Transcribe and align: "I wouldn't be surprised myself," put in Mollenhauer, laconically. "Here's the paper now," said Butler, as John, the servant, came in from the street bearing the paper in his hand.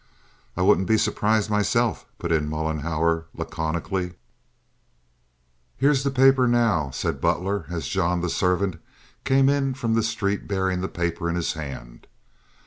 "I 0.57 0.63
wouldn't 0.63 0.87
be 0.87 0.97
surprised 0.97 1.51
myself," 1.51 2.07
put 2.17 2.31
in 2.31 2.49
Mollenhauer, 2.49 3.25
laconically. 3.35 4.13
"Here's 5.77 6.01
the 6.01 6.09
paper 6.09 6.47
now," 6.47 6.89
said 6.89 7.21
Butler, 7.21 7.67
as 7.69 7.87
John, 7.87 8.21
the 8.21 8.27
servant, 8.31 8.79
came 9.25 9.47
in 9.47 9.75
from 9.75 9.93
the 9.93 10.01
street 10.01 10.47
bearing 10.47 10.81
the 10.81 10.87
paper 10.89 11.29
in 11.29 11.35
his 11.35 11.53
hand. 11.53 12.07